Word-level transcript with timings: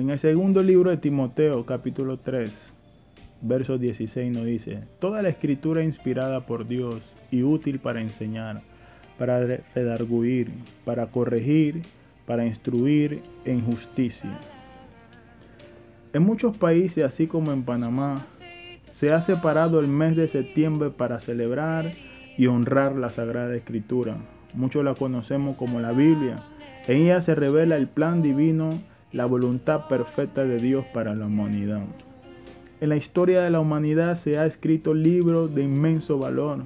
En 0.00 0.08
el 0.08 0.18
segundo 0.18 0.62
libro 0.62 0.88
de 0.88 0.96
Timoteo, 0.96 1.66
capítulo 1.66 2.16
3, 2.16 2.50
verso 3.42 3.76
16 3.76 4.34
nos 4.34 4.46
dice, 4.46 4.84
Toda 4.98 5.20
la 5.20 5.28
escritura 5.28 5.84
inspirada 5.84 6.46
por 6.46 6.66
Dios 6.66 7.02
y 7.30 7.42
útil 7.42 7.80
para 7.80 8.00
enseñar, 8.00 8.62
para 9.18 9.60
redarguir, 9.74 10.52
para 10.86 11.08
corregir, 11.08 11.82
para 12.24 12.46
instruir 12.46 13.20
en 13.44 13.60
justicia. 13.60 14.38
En 16.14 16.22
muchos 16.22 16.56
países, 16.56 17.04
así 17.04 17.26
como 17.26 17.52
en 17.52 17.64
Panamá, 17.64 18.24
se 18.88 19.12
ha 19.12 19.20
separado 19.20 19.80
el 19.80 19.88
mes 19.88 20.16
de 20.16 20.28
septiembre 20.28 20.88
para 20.88 21.20
celebrar 21.20 21.92
y 22.38 22.46
honrar 22.46 22.96
la 22.96 23.10
Sagrada 23.10 23.54
Escritura. 23.54 24.16
Muchos 24.54 24.82
la 24.82 24.94
conocemos 24.94 25.58
como 25.58 25.78
la 25.78 25.92
Biblia. 25.92 26.42
En 26.88 27.02
ella 27.02 27.20
se 27.20 27.34
revela 27.34 27.76
el 27.76 27.86
plan 27.86 28.22
divino, 28.22 28.70
la 29.12 29.26
voluntad 29.26 29.88
perfecta 29.88 30.44
de 30.44 30.58
Dios 30.58 30.84
para 30.94 31.14
la 31.14 31.26
humanidad. 31.26 31.82
En 32.80 32.88
la 32.88 32.96
historia 32.96 33.42
de 33.42 33.50
la 33.50 33.60
humanidad 33.60 34.14
se 34.14 34.38
ha 34.38 34.46
escrito 34.46 34.94
libros 34.94 35.54
de 35.54 35.62
inmenso 35.62 36.18
valor 36.18 36.62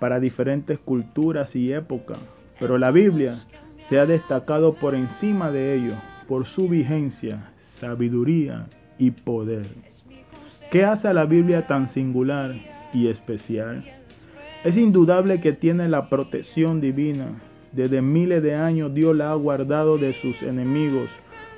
para 0.00 0.20
diferentes 0.20 0.78
culturas 0.78 1.54
y 1.54 1.72
épocas, 1.72 2.18
pero 2.58 2.78
la 2.78 2.90
Biblia 2.90 3.44
se 3.88 3.98
ha 3.98 4.06
destacado 4.06 4.74
por 4.74 4.94
encima 4.94 5.50
de 5.50 5.74
ello 5.74 5.94
por 6.26 6.46
su 6.46 6.68
vigencia, 6.68 7.50
sabiduría 7.62 8.66
y 8.98 9.10
poder. 9.12 9.66
¿Qué 10.70 10.84
hace 10.84 11.08
a 11.08 11.14
la 11.14 11.24
Biblia 11.24 11.66
tan 11.66 11.88
singular 11.88 12.54
y 12.92 13.08
especial? 13.08 13.84
Es 14.64 14.76
indudable 14.76 15.40
que 15.40 15.52
tiene 15.52 15.88
la 15.88 16.10
protección 16.10 16.80
divina. 16.80 17.40
Desde 17.72 18.00
miles 18.00 18.42
de 18.42 18.54
años 18.54 18.94
Dios 18.94 19.14
la 19.14 19.30
ha 19.30 19.34
guardado 19.34 19.98
de 19.98 20.12
sus 20.12 20.42
enemigos, 20.42 21.10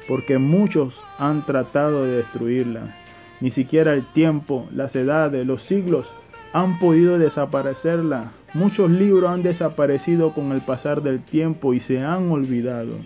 porque 0.09 0.39
muchos 0.39 1.01
han 1.19 1.47
tratado 1.47 2.05
de 2.05 2.17
destruirla. 2.17 2.97
Ni 3.41 3.51
siquiera 3.51 3.95
el 3.95 4.05
tiempo, 4.13 4.69
las 4.73 4.97
edades, 4.97 5.47
los 5.47 5.63
siglos 5.63 6.07
han 6.53 6.79
podido 6.79 7.19
desaparecerla. 7.19 8.33
Muchos 8.55 8.91
libros 8.91 9.31
han 9.31 9.43
desaparecido 9.43 10.35
con 10.35 10.53
el 10.53 10.63
pasar 10.63 11.03
del 11.03 11.23
tiempo 11.23 11.75
y 11.75 11.81
se 11.81 12.01
han 12.01 12.31
olvidado. 12.31 12.97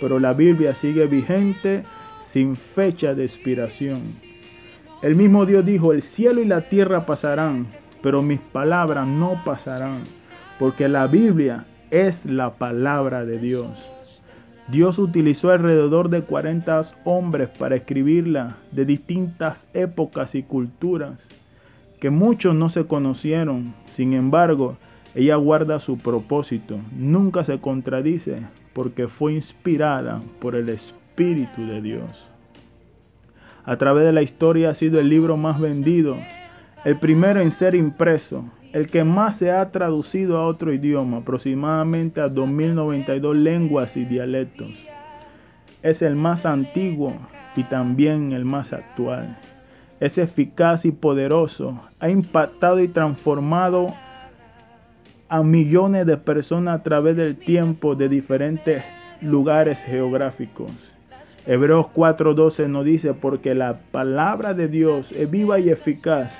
Pero 0.00 0.20
la 0.20 0.32
Biblia 0.32 0.74
sigue 0.74 1.06
vigente 1.06 1.84
sin 2.30 2.54
fecha 2.54 3.14
de 3.14 3.24
expiración. 3.24 4.02
El 5.02 5.14
mismo 5.14 5.46
Dios 5.46 5.64
dijo, 5.66 5.92
el 5.92 6.02
cielo 6.02 6.40
y 6.40 6.46
la 6.46 6.68
tierra 6.68 7.06
pasarán, 7.06 7.66
pero 8.02 8.22
mis 8.22 8.40
palabras 8.40 9.06
no 9.06 9.42
pasarán, 9.44 10.04
porque 10.58 10.88
la 10.88 11.06
Biblia 11.06 11.66
es 11.90 12.24
la 12.24 12.54
palabra 12.54 13.24
de 13.24 13.38
Dios. 13.38 13.68
Dios 14.68 14.98
utilizó 14.98 15.50
alrededor 15.50 16.08
de 16.08 16.22
40 16.22 16.82
hombres 17.04 17.48
para 17.50 17.76
escribirla 17.76 18.56
de 18.72 18.84
distintas 18.84 19.66
épocas 19.74 20.34
y 20.34 20.42
culturas, 20.42 21.28
que 22.00 22.10
muchos 22.10 22.54
no 22.54 22.68
se 22.68 22.84
conocieron. 22.84 23.74
Sin 23.86 24.12
embargo, 24.12 24.76
ella 25.14 25.36
guarda 25.36 25.78
su 25.78 25.98
propósito, 25.98 26.78
nunca 26.92 27.44
se 27.44 27.60
contradice, 27.60 28.42
porque 28.72 29.06
fue 29.08 29.34
inspirada 29.34 30.20
por 30.40 30.56
el 30.56 30.68
Espíritu 30.68 31.64
de 31.66 31.80
Dios. 31.80 32.28
A 33.64 33.76
través 33.76 34.04
de 34.04 34.12
la 34.12 34.22
historia 34.22 34.70
ha 34.70 34.74
sido 34.74 35.00
el 35.00 35.08
libro 35.08 35.36
más 35.36 35.60
vendido, 35.60 36.16
el 36.84 36.98
primero 36.98 37.40
en 37.40 37.50
ser 37.50 37.74
impreso, 37.74 38.44
el 38.76 38.88
que 38.88 39.04
más 39.04 39.38
se 39.38 39.50
ha 39.50 39.72
traducido 39.72 40.36
a 40.36 40.44
otro 40.44 40.70
idioma, 40.70 41.16
aproximadamente 41.16 42.20
a 42.20 42.28
2092 42.28 43.34
lenguas 43.34 43.96
y 43.96 44.04
dialectos. 44.04 44.68
Es 45.82 46.02
el 46.02 46.14
más 46.14 46.44
antiguo 46.44 47.14
y 47.56 47.62
también 47.62 48.32
el 48.32 48.44
más 48.44 48.74
actual. 48.74 49.38
Es 49.98 50.18
eficaz 50.18 50.84
y 50.84 50.92
poderoso. 50.92 51.80
Ha 52.00 52.10
impactado 52.10 52.80
y 52.80 52.88
transformado 52.88 53.94
a 55.30 55.42
millones 55.42 56.04
de 56.04 56.18
personas 56.18 56.80
a 56.80 56.82
través 56.82 57.16
del 57.16 57.34
tiempo 57.34 57.94
de 57.94 58.10
diferentes 58.10 58.84
lugares 59.22 59.82
geográficos. 59.84 60.70
Hebreos 61.46 61.86
4:12 61.94 62.68
nos 62.68 62.84
dice, 62.84 63.14
porque 63.14 63.54
la 63.54 63.78
palabra 63.90 64.52
de 64.52 64.68
Dios 64.68 65.12
es 65.12 65.30
viva 65.30 65.58
y 65.60 65.70
eficaz 65.70 66.36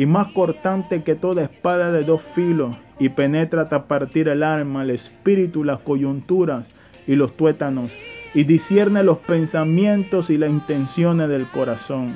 y 0.00 0.06
más 0.06 0.28
cortante 0.28 1.02
que 1.02 1.14
toda 1.14 1.42
espada 1.42 1.92
de 1.92 2.04
dos 2.04 2.22
filos, 2.34 2.74
y 2.98 3.10
penetra 3.10 3.64
hasta 3.64 3.84
partir 3.84 4.28
el 4.28 4.42
alma, 4.42 4.82
el 4.82 4.88
espíritu, 4.88 5.62
las 5.62 5.80
coyunturas 5.80 6.64
y 7.06 7.16
los 7.16 7.36
tuétanos, 7.36 7.92
y 8.32 8.44
discierne 8.44 9.02
los 9.02 9.18
pensamientos 9.18 10.30
y 10.30 10.38
las 10.38 10.48
intenciones 10.48 11.28
del 11.28 11.46
corazón. 11.48 12.14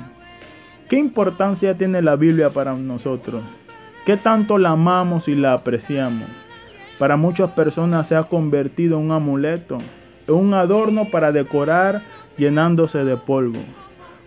¿Qué 0.89 0.95
importancia 0.95 1.77
tiene 1.77 2.01
la 2.01 2.15
Biblia 2.15 2.49
para 2.49 2.73
nosotros? 2.73 3.43
¿Qué 4.03 4.17
tanto 4.17 4.57
la 4.57 4.71
amamos 4.71 5.27
y 5.27 5.35
la 5.35 5.53
apreciamos? 5.53 6.27
Para 6.97 7.17
muchas 7.17 7.51
personas 7.51 8.07
se 8.07 8.15
ha 8.15 8.23
convertido 8.23 8.97
en 8.97 9.05
un 9.05 9.11
amuleto, 9.11 9.77
en 10.27 10.33
un 10.33 10.55
adorno 10.55 11.11
para 11.11 11.31
decorar 11.31 12.01
llenándose 12.35 13.05
de 13.05 13.15
polvo. 13.15 13.59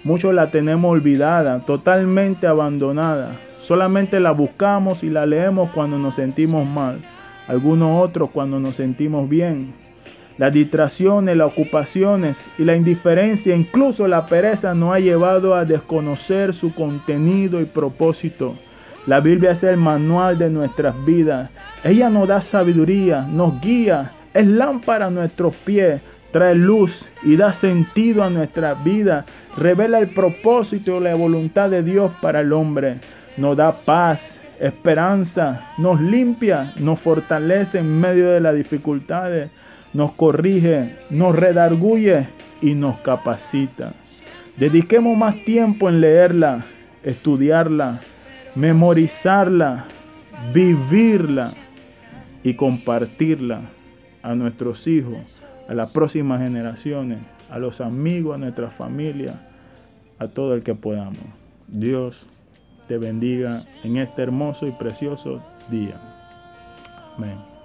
Muchos 0.04 0.32
la 0.34 0.50
tenemos 0.50 0.90
olvidada, 0.90 1.60
totalmente 1.60 2.46
abandonada, 2.46 3.36
Solamente 3.58 4.20
la 4.20 4.30
buscamos 4.30 5.02
y 5.02 5.10
la 5.10 5.26
leemos 5.26 5.70
cuando 5.70 5.98
nos 5.98 6.14
sentimos 6.14 6.66
mal, 6.66 7.00
algunos 7.48 8.02
otros 8.02 8.30
cuando 8.30 8.60
nos 8.60 8.76
sentimos 8.76 9.28
bien. 9.28 9.74
Las 10.38 10.52
distracciones, 10.52 11.36
las 11.36 11.48
ocupaciones 11.48 12.38
y 12.56 12.64
la 12.64 12.76
indiferencia, 12.76 13.56
incluso 13.56 14.06
la 14.06 14.26
pereza, 14.26 14.74
nos 14.74 14.94
ha 14.94 15.00
llevado 15.00 15.56
a 15.56 15.64
desconocer 15.64 16.54
su 16.54 16.72
contenido 16.72 17.60
y 17.60 17.64
propósito. 17.64 18.56
La 19.06 19.18
Biblia 19.18 19.50
es 19.50 19.64
el 19.64 19.76
manual 19.76 20.38
de 20.38 20.50
nuestras 20.50 20.94
vidas. 21.04 21.50
Ella 21.82 22.08
nos 22.10 22.28
da 22.28 22.40
sabiduría, 22.40 23.22
nos 23.22 23.60
guía, 23.60 24.12
es 24.32 24.46
lámpara 24.46 25.06
a 25.06 25.10
nuestros 25.10 25.52
pies, 25.56 26.00
trae 26.32 26.54
luz 26.54 27.08
y 27.22 27.36
da 27.36 27.52
sentido 27.52 28.22
a 28.22 28.30
nuestra 28.30 28.74
vida, 28.74 29.24
revela 29.56 29.98
el 29.98 30.10
propósito 30.10 30.98
y 30.98 31.04
la 31.04 31.14
voluntad 31.14 31.70
de 31.70 31.82
Dios 31.82 32.12
para 32.20 32.40
el 32.40 32.52
hombre 32.52 32.98
nos 33.38 33.56
da 33.56 33.72
paz, 33.82 34.40
esperanza, 34.60 35.72
nos 35.78 36.00
limpia, 36.00 36.74
nos 36.76 36.98
fortalece 37.00 37.78
en 37.78 38.00
medio 38.00 38.28
de 38.30 38.40
las 38.40 38.54
dificultades, 38.54 39.50
nos 39.94 40.12
corrige, 40.12 40.96
nos 41.08 41.36
redarguye 41.36 42.26
y 42.60 42.74
nos 42.74 42.98
capacita. 42.98 43.94
Dediquemos 44.56 45.16
más 45.16 45.36
tiempo 45.44 45.88
en 45.88 46.00
leerla, 46.00 46.66
estudiarla, 47.04 48.00
memorizarla, 48.56 49.84
vivirla 50.52 51.54
y 52.42 52.54
compartirla 52.54 53.60
a 54.22 54.34
nuestros 54.34 54.86
hijos, 54.88 55.40
a 55.68 55.74
las 55.74 55.90
próximas 55.90 56.40
generaciones, 56.40 57.18
a 57.50 57.58
los 57.58 57.80
amigos, 57.80 58.34
a 58.34 58.38
nuestra 58.38 58.70
familia, 58.70 59.40
a 60.18 60.28
todo 60.28 60.54
el 60.54 60.62
que 60.62 60.74
podamos. 60.74 61.18
Dios 61.68 62.26
te 62.88 62.98
bendiga 62.98 63.64
en 63.84 63.98
este 63.98 64.22
hermoso 64.22 64.66
y 64.66 64.72
precioso 64.72 65.42
día. 65.70 66.00
Amén. 67.16 67.57